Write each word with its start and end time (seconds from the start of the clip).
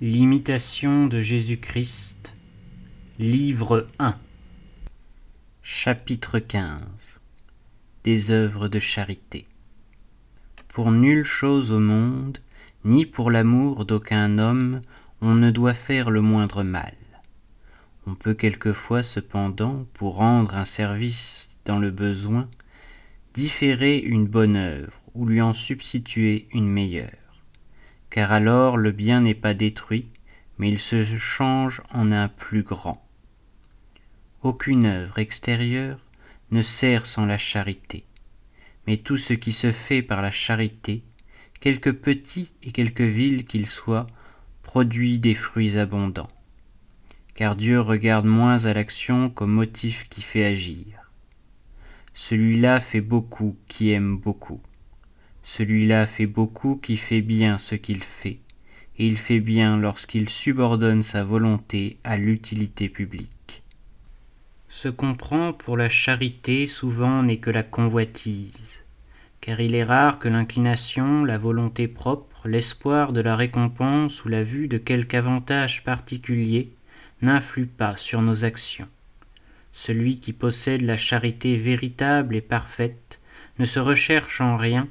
L'imitation 0.00 1.08
de 1.08 1.20
Jésus-Christ, 1.20 2.32
livre 3.18 3.88
1, 3.98 4.14
chapitre 5.64 6.38
15 6.38 7.18
Des 8.04 8.30
œuvres 8.30 8.68
de 8.68 8.78
charité. 8.78 9.44
Pour 10.68 10.92
nulle 10.92 11.24
chose 11.24 11.72
au 11.72 11.80
monde, 11.80 12.38
ni 12.84 13.06
pour 13.06 13.32
l'amour 13.32 13.86
d'aucun 13.86 14.38
homme, 14.38 14.82
on 15.20 15.34
ne 15.34 15.50
doit 15.50 15.74
faire 15.74 16.10
le 16.10 16.20
moindre 16.20 16.62
mal. 16.62 16.94
On 18.06 18.14
peut 18.14 18.34
quelquefois 18.34 19.02
cependant, 19.02 19.84
pour 19.94 20.14
rendre 20.14 20.54
un 20.54 20.64
service 20.64 21.58
dans 21.64 21.80
le 21.80 21.90
besoin, 21.90 22.48
différer 23.34 23.98
une 23.98 24.28
bonne 24.28 24.54
œuvre 24.54 24.92
ou 25.16 25.26
lui 25.26 25.40
en 25.40 25.52
substituer 25.52 26.46
une 26.52 26.68
meilleure 26.68 27.17
car 28.10 28.32
alors 28.32 28.76
le 28.76 28.90
bien 28.90 29.20
n'est 29.20 29.34
pas 29.34 29.54
détruit, 29.54 30.08
mais 30.58 30.68
il 30.68 30.78
se 30.78 31.04
change 31.04 31.82
en 31.92 32.12
un 32.12 32.28
plus 32.28 32.62
grand. 32.62 33.04
Aucune 34.42 34.86
œuvre 34.86 35.18
extérieure 35.18 35.98
ne 36.50 36.62
sert 36.62 37.06
sans 37.06 37.26
la 37.26 37.38
charité, 37.38 38.04
mais 38.86 38.96
tout 38.96 39.16
ce 39.16 39.34
qui 39.34 39.52
se 39.52 39.72
fait 39.72 40.02
par 40.02 40.22
la 40.22 40.30
charité, 40.30 41.02
quelque 41.60 41.90
petit 41.90 42.50
et 42.62 42.72
quelque 42.72 43.02
vil 43.02 43.44
qu'il 43.44 43.66
soit, 43.66 44.06
produit 44.62 45.18
des 45.18 45.34
fruits 45.34 45.78
abondants. 45.78 46.30
Car 47.34 47.56
Dieu 47.56 47.80
regarde 47.80 48.26
moins 48.26 48.64
à 48.64 48.72
l'action 48.72 49.30
qu'au 49.30 49.46
motif 49.46 50.08
qui 50.08 50.22
fait 50.22 50.44
agir. 50.44 51.10
Celui-là 52.14 52.80
fait 52.80 53.00
beaucoup 53.00 53.56
qui 53.68 53.92
aime 53.92 54.16
beaucoup. 54.16 54.60
Celui-là 55.50 56.04
fait 56.04 56.26
beaucoup 56.26 56.76
qui 56.76 56.98
fait 56.98 57.22
bien 57.22 57.56
ce 57.56 57.74
qu'il 57.74 58.02
fait, 58.02 58.38
et 58.98 59.06
il 59.06 59.16
fait 59.16 59.40
bien 59.40 59.78
lorsqu'il 59.78 60.28
subordonne 60.28 61.00
sa 61.00 61.24
volonté 61.24 61.96
à 62.04 62.18
l'utilité 62.18 62.90
publique. 62.90 63.62
Ce 64.68 64.88
qu'on 64.90 65.14
prend 65.14 65.54
pour 65.54 65.78
la 65.78 65.88
charité 65.88 66.66
souvent 66.66 67.22
n'est 67.22 67.38
que 67.38 67.50
la 67.50 67.62
convoitise, 67.62 68.84
car 69.40 69.58
il 69.60 69.74
est 69.74 69.84
rare 69.84 70.18
que 70.18 70.28
l'inclination, 70.28 71.24
la 71.24 71.38
volonté 71.38 71.88
propre, 71.88 72.46
l'espoir 72.46 73.14
de 73.14 73.22
la 73.22 73.34
récompense 73.34 74.26
ou 74.26 74.28
la 74.28 74.44
vue 74.44 74.68
de 74.68 74.76
quelque 74.76 75.14
avantage 75.14 75.82
particulier 75.82 76.70
n'influent 77.22 77.74
pas 77.74 77.96
sur 77.96 78.20
nos 78.20 78.44
actions. 78.44 78.88
Celui 79.72 80.20
qui 80.20 80.34
possède 80.34 80.82
la 80.82 80.98
charité 80.98 81.56
véritable 81.56 82.36
et 82.36 82.42
parfaite 82.42 83.18
ne 83.58 83.64
se 83.64 83.80
recherche 83.80 84.42
en 84.42 84.58
rien 84.58 84.86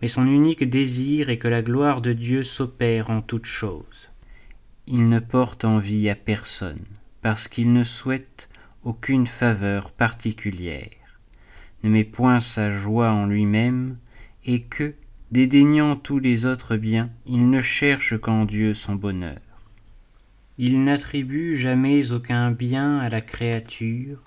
mais 0.00 0.08
son 0.08 0.26
unique 0.26 0.68
désir 0.68 1.30
est 1.30 1.38
que 1.38 1.48
la 1.48 1.62
gloire 1.62 2.00
de 2.00 2.12
Dieu 2.12 2.42
s'opère 2.42 3.10
en 3.10 3.22
toutes 3.22 3.46
choses. 3.46 4.10
Il 4.86 5.08
ne 5.08 5.18
porte 5.18 5.64
envie 5.64 6.10
à 6.10 6.14
personne, 6.14 6.84
parce 7.22 7.48
qu'il 7.48 7.72
ne 7.72 7.84
souhaite 7.84 8.48
aucune 8.82 9.26
faveur 9.26 9.90
particulière, 9.92 10.90
ne 11.82 11.88
met 11.88 12.04
point 12.04 12.40
sa 12.40 12.70
joie 12.70 13.10
en 13.10 13.26
lui-même, 13.26 13.96
et 14.44 14.62
que, 14.62 14.94
dédaignant 15.30 15.96
tous 15.96 16.18
les 16.18 16.44
autres 16.44 16.76
biens, 16.76 17.10
il 17.26 17.48
ne 17.48 17.62
cherche 17.62 18.18
qu'en 18.18 18.44
Dieu 18.44 18.74
son 18.74 18.94
bonheur. 18.94 19.40
Il 20.58 20.84
n'attribue 20.84 21.56
jamais 21.56 22.12
aucun 22.12 22.50
bien 22.50 22.98
à 22.98 23.08
la 23.08 23.22
créature, 23.22 24.22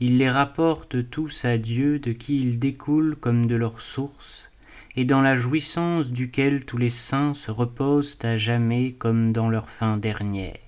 il 0.00 0.18
les 0.18 0.30
rapporte 0.30 1.08
tous 1.08 1.44
à 1.44 1.56
Dieu 1.56 1.98
de 1.98 2.12
qui 2.12 2.40
ils 2.40 2.58
découlent 2.58 3.16
comme 3.16 3.46
de 3.46 3.54
leur 3.54 3.80
source, 3.80 4.49
et 4.96 5.04
dans 5.04 5.20
la 5.20 5.36
jouissance 5.36 6.10
duquel 6.10 6.64
tous 6.64 6.78
les 6.78 6.90
saints 6.90 7.34
se 7.34 7.50
reposent 7.50 8.18
à 8.22 8.36
jamais 8.36 8.92
comme 8.92 9.32
dans 9.32 9.48
leur 9.48 9.70
fin 9.70 9.96
dernière. 9.96 10.58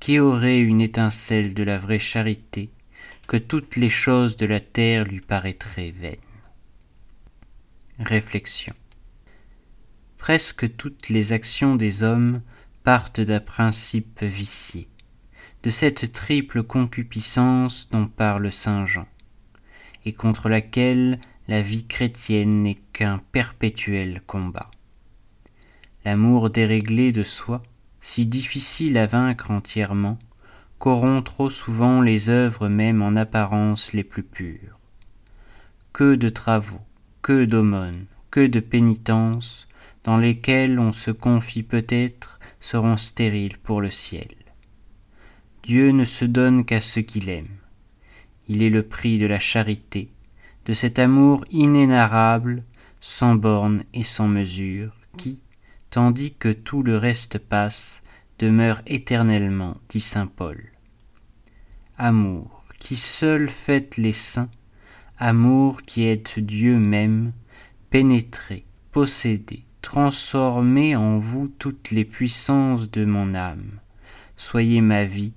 Qui 0.00 0.20
aurait 0.20 0.60
une 0.60 0.80
étincelle 0.80 1.54
de 1.54 1.64
la 1.64 1.78
vraie 1.78 1.98
charité, 1.98 2.70
que 3.26 3.36
toutes 3.36 3.76
les 3.76 3.88
choses 3.88 4.36
de 4.36 4.46
la 4.46 4.60
terre 4.60 5.04
lui 5.04 5.20
paraîtraient 5.20 5.90
vaines? 5.90 6.16
Réflexion. 7.98 8.72
Presque 10.18 10.76
toutes 10.76 11.08
les 11.08 11.32
actions 11.32 11.74
des 11.74 12.04
hommes 12.04 12.42
partent 12.84 13.20
d'un 13.20 13.40
principe 13.40 14.22
vicié, 14.22 14.88
de 15.64 15.70
cette 15.70 16.12
triple 16.12 16.62
concupiscence 16.62 17.88
dont 17.90 18.06
parle 18.06 18.52
saint 18.52 18.86
Jean, 18.86 19.08
et 20.04 20.12
contre 20.12 20.48
laquelle 20.48 21.20
la 21.48 21.62
vie 21.62 21.86
chrétienne 21.86 22.62
n'est 22.62 22.78
qu'un 22.92 23.18
perpétuel 23.32 24.20
combat. 24.26 24.70
L'amour 26.04 26.50
déréglé 26.50 27.10
de 27.10 27.22
soi, 27.22 27.62
si 28.02 28.26
difficile 28.26 28.98
à 28.98 29.06
vaincre 29.06 29.50
entièrement, 29.50 30.18
corrompt 30.78 31.24
trop 31.24 31.48
souvent 31.48 32.02
les 32.02 32.28
œuvres 32.28 32.68
même 32.68 33.02
en 33.02 33.16
apparence 33.16 33.94
les 33.94 34.04
plus 34.04 34.22
pures. 34.22 34.78
Que 35.94 36.14
de 36.14 36.28
travaux, 36.28 36.82
que 37.22 37.46
d'aumônes, 37.46 38.06
que 38.30 38.46
de 38.46 38.60
pénitences, 38.60 39.66
dans 40.04 40.18
lesquelles 40.18 40.78
on 40.78 40.92
se 40.92 41.10
confie 41.10 41.62
peut-être, 41.62 42.38
seront 42.60 42.96
stériles 42.96 43.58
pour 43.58 43.80
le 43.80 43.90
ciel. 43.90 44.28
Dieu 45.62 45.90
ne 45.92 46.04
se 46.04 46.24
donne 46.24 46.64
qu'à 46.64 46.80
ceux 46.80 47.02
qu'il 47.02 47.28
aime. 47.28 47.56
Il 48.48 48.62
est 48.62 48.70
le 48.70 48.82
prix 48.82 49.18
de 49.18 49.26
la 49.26 49.38
charité, 49.38 50.08
de 50.68 50.74
cet 50.74 50.98
amour 50.98 51.46
inénarrable, 51.50 52.62
sans 53.00 53.34
borne 53.34 53.84
et 53.94 54.02
sans 54.02 54.28
mesure, 54.28 54.92
qui, 55.16 55.40
tandis 55.88 56.34
que 56.38 56.52
tout 56.52 56.82
le 56.82 56.98
reste 56.98 57.38
passe, 57.38 58.02
demeure 58.38 58.82
éternellement, 58.86 59.78
dit 59.88 60.00
saint 60.00 60.26
Paul. 60.26 60.62
Amour, 61.96 62.64
qui 62.78 62.96
seul 62.96 63.48
fait 63.48 63.96
les 63.96 64.12
saints, 64.12 64.50
amour 65.18 65.82
qui 65.82 66.04
est 66.04 66.38
Dieu 66.38 66.78
même, 66.78 67.32
pénétré, 67.88 68.66
possédé, 68.92 69.64
transformé 69.80 70.96
en 70.96 71.18
vous 71.18 71.48
toutes 71.58 71.90
les 71.90 72.04
puissances 72.04 72.90
de 72.90 73.06
mon 73.06 73.34
âme. 73.34 73.80
Soyez 74.36 74.82
ma 74.82 75.04
vie, 75.04 75.32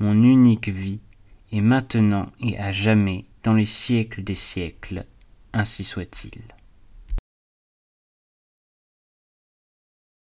mon 0.00 0.14
unique 0.14 0.70
vie, 0.70 1.00
et 1.52 1.60
maintenant 1.60 2.30
et 2.40 2.58
à 2.58 2.72
jamais 2.72 3.24
dans 3.42 3.54
les 3.54 3.66
siècles 3.66 4.22
des 4.22 4.34
siècles, 4.34 5.06
ainsi 5.52 5.84
soit-il. 5.84 6.42